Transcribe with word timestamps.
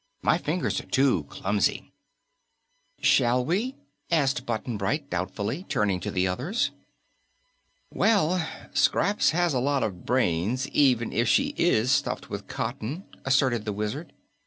My 0.23 0.39
fingers 0.39 0.79
are 0.81 0.87
too 0.87 1.25
clumsy." 1.25 1.91
"Shall 3.03 3.45
we?" 3.45 3.75
asked 4.09 4.47
Button 4.47 4.75
Bright 4.75 5.11
doubtfully, 5.11 5.63
turning 5.69 5.99
to 5.99 6.09
the 6.09 6.27
others. 6.27 6.71
"Well, 7.93 8.43
Scraps 8.73 9.29
has 9.29 9.53
a 9.53 9.59
lot 9.59 9.83
of 9.83 10.03
brains, 10.03 10.67
even 10.69 11.13
if 11.13 11.27
she 11.27 11.53
IS 11.55 11.91
stuffed 11.91 12.31
with 12.31 12.47
cotton," 12.47 13.03
asserted 13.25 13.63
the 13.63 13.73
Wizard. 13.73 14.11